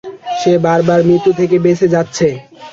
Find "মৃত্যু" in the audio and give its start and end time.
1.07-1.31